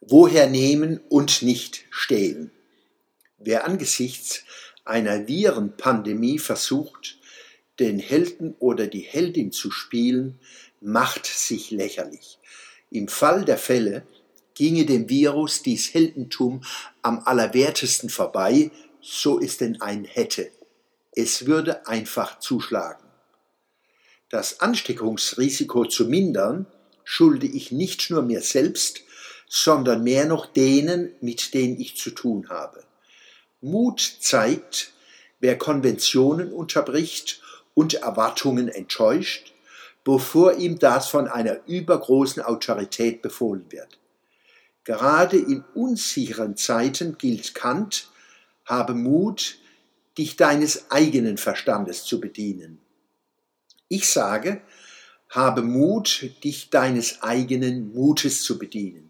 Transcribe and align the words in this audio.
Woher 0.00 0.48
nehmen 0.48 0.98
und 1.10 1.42
nicht 1.42 1.84
stehlen? 1.90 2.50
Wer 3.38 3.66
angesichts 3.66 4.44
einer 4.84 5.28
Virenpandemie 5.28 6.38
versucht, 6.38 7.18
den 7.78 7.98
Helden 7.98 8.54
oder 8.58 8.86
die 8.86 9.00
Heldin 9.00 9.52
zu 9.52 9.70
spielen, 9.70 10.38
macht 10.80 11.26
sich 11.26 11.70
lächerlich. 11.70 12.38
Im 12.90 13.08
Fall 13.08 13.44
der 13.44 13.58
Fälle 13.58 14.06
ginge 14.54 14.86
dem 14.86 15.08
Virus 15.08 15.62
dies 15.62 15.92
Heldentum 15.92 16.62
am 17.02 17.20
allerwertesten 17.20 18.08
vorbei, 18.08 18.70
so 19.02 19.38
es 19.38 19.58
denn 19.58 19.80
ein 19.82 20.04
hätte. 20.04 20.50
Es 21.12 21.46
würde 21.46 21.86
einfach 21.86 22.38
zuschlagen. 22.38 23.04
Das 24.30 24.60
Ansteckungsrisiko 24.60 25.84
zu 25.86 26.06
mindern, 26.06 26.66
schulde 27.04 27.46
ich 27.46 27.72
nicht 27.72 28.10
nur 28.10 28.22
mir 28.22 28.42
selbst, 28.42 29.02
sondern 29.52 30.04
mehr 30.04 30.26
noch 30.26 30.46
denen, 30.46 31.12
mit 31.20 31.54
denen 31.54 31.78
ich 31.80 31.96
zu 31.96 32.10
tun 32.12 32.48
habe. 32.48 32.84
Mut 33.60 34.00
zeigt, 34.20 34.92
wer 35.40 35.58
Konventionen 35.58 36.52
unterbricht 36.52 37.42
und 37.74 37.94
Erwartungen 37.94 38.68
enttäuscht, 38.68 39.52
bevor 40.04 40.54
ihm 40.54 40.78
das 40.78 41.08
von 41.08 41.26
einer 41.26 41.66
übergroßen 41.66 42.44
Autorität 42.44 43.22
befohlen 43.22 43.66
wird. 43.70 43.98
Gerade 44.84 45.36
in 45.36 45.64
unsicheren 45.74 46.56
Zeiten 46.56 47.18
gilt 47.18 47.52
Kant, 47.56 48.08
habe 48.64 48.94
Mut, 48.94 49.58
dich 50.16 50.36
deines 50.36 50.92
eigenen 50.92 51.38
Verstandes 51.38 52.04
zu 52.04 52.20
bedienen. 52.20 52.78
Ich 53.88 54.08
sage, 54.08 54.62
habe 55.28 55.62
Mut, 55.62 56.30
dich 56.44 56.70
deines 56.70 57.22
eigenen 57.22 57.92
Mutes 57.92 58.44
zu 58.44 58.56
bedienen. 58.56 59.09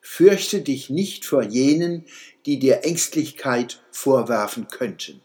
Fürchte 0.00 0.62
dich 0.62 0.90
nicht 0.90 1.24
vor 1.24 1.42
jenen, 1.42 2.06
die 2.46 2.58
dir 2.58 2.84
Ängstlichkeit 2.84 3.80
vorwerfen 3.90 4.68
könnten. 4.68 5.20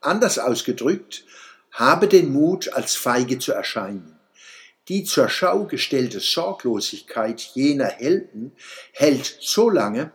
Anders 0.00 0.38
ausgedrückt, 0.38 1.24
habe 1.70 2.08
den 2.08 2.32
Mut, 2.32 2.72
als 2.72 2.94
feige 2.94 3.38
zu 3.38 3.52
erscheinen. 3.52 4.18
Die 4.88 5.04
zur 5.04 5.28
Schau 5.28 5.64
gestellte 5.64 6.20
Sorglosigkeit 6.20 7.40
jener 7.54 7.88
Helden 7.88 8.52
hält 8.92 9.38
so 9.40 9.68
lange, 9.68 10.12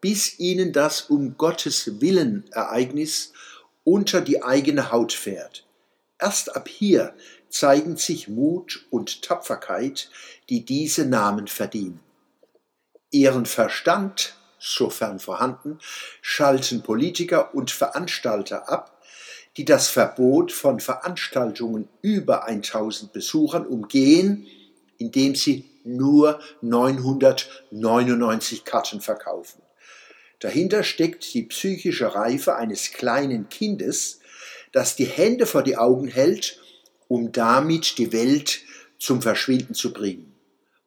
bis 0.00 0.38
ihnen 0.38 0.72
das 0.72 1.02
um 1.02 1.36
Gottes 1.36 2.00
Willen 2.00 2.44
Ereignis 2.52 3.32
unter 3.84 4.20
die 4.20 4.42
eigene 4.42 4.92
Haut 4.92 5.12
fährt. 5.12 5.66
Erst 6.18 6.54
ab 6.54 6.68
hier 6.68 7.14
zeigen 7.48 7.96
sich 7.96 8.28
Mut 8.28 8.86
und 8.90 9.22
Tapferkeit, 9.22 10.08
die 10.48 10.64
diese 10.64 11.04
Namen 11.04 11.48
verdienen. 11.48 12.00
Ihren 13.12 13.46
Verstand, 13.46 14.34
sofern 14.58 15.20
vorhanden, 15.20 15.78
schalten 16.20 16.82
Politiker 16.82 17.54
und 17.54 17.70
Veranstalter 17.70 18.68
ab, 18.68 19.00
die 19.56 19.64
das 19.64 19.86
Verbot 19.88 20.50
von 20.50 20.80
Veranstaltungen 20.80 21.88
über 22.00 22.46
1000 22.46 23.12
Besuchern 23.12 23.64
umgehen, 23.66 24.48
indem 24.98 25.36
sie 25.36 25.70
nur 25.84 26.40
999 26.62 28.64
Karten 28.64 29.00
verkaufen. 29.00 29.62
Dahinter 30.40 30.82
steckt 30.82 31.32
die 31.34 31.44
psychische 31.44 32.16
Reife 32.16 32.56
eines 32.56 32.90
kleinen 32.92 33.48
Kindes, 33.48 34.18
das 34.72 34.96
die 34.96 35.04
Hände 35.04 35.46
vor 35.46 35.62
die 35.62 35.76
Augen 35.76 36.08
hält 36.08 36.58
um 37.12 37.30
damit 37.30 37.98
die 37.98 38.10
Welt 38.10 38.62
zum 38.98 39.20
Verschwinden 39.20 39.74
zu 39.74 39.92
bringen. 39.92 40.32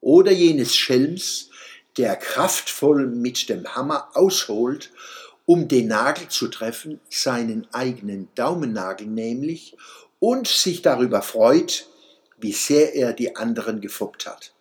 Oder 0.02 0.32
jenes 0.32 0.76
Schelms, 0.76 1.52
der 1.98 2.16
kraftvoll 2.16 3.08
mit 3.08 3.50
dem 3.50 3.76
Hammer 3.76 4.10
ausholt, 4.14 4.92
um 5.46 5.68
den 5.68 5.88
Nagel 5.88 6.28
zu 6.28 6.48
treffen, 6.48 7.00
seinen 7.10 7.68
eigenen 7.74 8.30
Daumennagel 8.36 9.08
nämlich, 9.08 9.78
und 10.20 10.48
sich 10.48 10.82
darüber 10.82 11.22
freut, 11.22 11.88
wie 12.38 12.54
sehr 12.54 12.96
er 12.96 13.14
die 13.14 13.36
anderen 13.36 13.82
gefuppt 13.82 14.26
hat. 14.26 14.54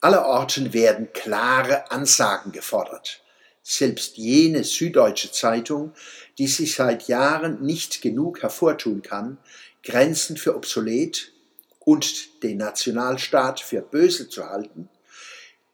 Allerorten 0.00 0.72
werden 0.72 1.12
klare 1.12 1.90
Ansagen 1.90 2.52
gefordert. 2.52 3.22
Selbst 3.62 4.16
jene 4.16 4.64
süddeutsche 4.64 5.30
Zeitung, 5.30 5.92
die 6.38 6.48
sich 6.48 6.74
seit 6.74 7.06
Jahren 7.06 7.62
nicht 7.62 8.02
genug 8.02 8.42
hervortun 8.42 9.02
kann, 9.02 9.38
Grenzen 9.84 10.36
für 10.36 10.56
obsolet 10.56 11.32
und 11.78 12.42
den 12.42 12.58
Nationalstaat 12.58 13.60
für 13.60 13.82
böse 13.82 14.28
zu 14.28 14.48
halten, 14.48 14.88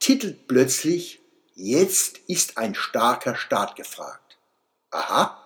titelt 0.01 0.47
plötzlich 0.49 1.21
Jetzt 1.61 2.19
ist 2.29 2.57
ein 2.57 2.77
starker 2.77 3.35
Staat 3.35 3.75
gefragt. 3.75 4.39
Aha, 4.93 5.43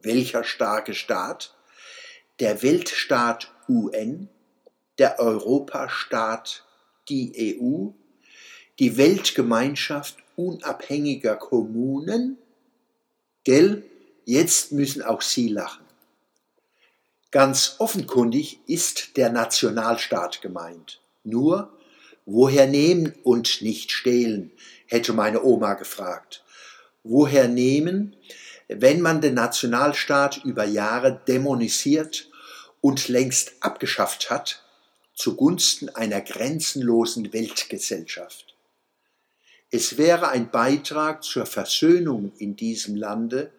welcher 0.00 0.42
starke 0.42 0.92
Staat? 0.92 1.54
Der 2.40 2.64
Weltstaat 2.64 3.52
UN, 3.68 4.28
der 4.98 5.20
Europastaat 5.20 6.64
die 7.08 7.60
EU, 7.60 7.90
die 8.80 8.96
Weltgemeinschaft 8.96 10.16
unabhängiger 10.34 11.36
Kommunen? 11.36 12.38
Gell, 13.44 13.84
jetzt 14.24 14.72
müssen 14.72 15.02
auch 15.02 15.22
Sie 15.22 15.46
lachen. 15.46 15.86
Ganz 17.30 17.76
offenkundig 17.78 18.58
ist 18.66 19.16
der 19.16 19.30
Nationalstaat 19.30 20.42
gemeint. 20.42 21.00
Nur, 21.22 21.72
woher 22.32 22.66
nehmen 22.66 23.14
und 23.24 23.60
nicht 23.60 23.90
stehlen, 23.90 24.52
hätte 24.86 25.12
meine 25.12 25.42
Oma 25.42 25.74
gefragt. 25.74 26.44
Woher 27.02 27.48
nehmen, 27.48 28.16
wenn 28.68 29.00
man 29.00 29.20
den 29.20 29.34
Nationalstaat 29.34 30.44
über 30.44 30.64
Jahre 30.64 31.20
dämonisiert 31.26 32.30
und 32.80 33.08
längst 33.08 33.54
abgeschafft 33.60 34.30
hat, 34.30 34.62
zugunsten 35.14 35.88
einer 35.88 36.20
grenzenlosen 36.20 37.32
Weltgesellschaft? 37.32 38.54
Es 39.72 39.98
wäre 39.98 40.28
ein 40.28 40.50
Beitrag 40.50 41.22
zur 41.22 41.46
Versöhnung 41.46 42.32
in 42.38 42.56
diesem 42.56 42.96
Lande, 42.96 43.52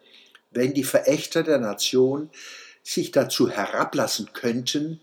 wenn 0.50 0.74
die 0.74 0.84
Verächter 0.84 1.42
der 1.42 1.58
Nation 1.58 2.30
sich 2.82 3.10
dazu 3.10 3.48
herablassen 3.48 4.30
könnten, 4.32 5.00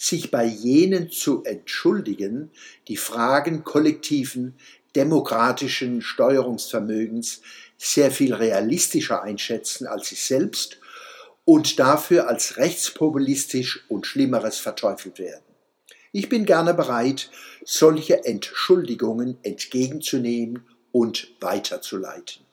sich 0.00 0.30
bei 0.30 0.44
jenen 0.44 1.10
zu 1.10 1.42
entschuldigen, 1.42 2.52
die 2.86 2.96
Fragen 2.96 3.64
kollektiven 3.64 4.54
demokratischen 4.94 6.02
Steuerungsvermögens 6.02 7.42
sehr 7.76 8.12
viel 8.12 8.32
realistischer 8.32 9.22
einschätzen 9.22 9.88
als 9.88 10.08
sie 10.08 10.14
selbst 10.14 10.78
und 11.44 11.80
dafür 11.80 12.28
als 12.28 12.58
rechtspopulistisch 12.58 13.84
und 13.88 14.06
Schlimmeres 14.06 14.58
verteufelt 14.58 15.18
werden. 15.18 15.42
Ich 16.12 16.28
bin 16.28 16.46
gerne 16.46 16.74
bereit, 16.74 17.30
solche 17.64 18.24
Entschuldigungen 18.24 19.36
entgegenzunehmen 19.42 20.64
und 20.92 21.34
weiterzuleiten. 21.40 22.47